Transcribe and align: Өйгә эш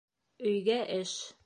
Өйгә 0.53 0.79
эш 0.99 1.17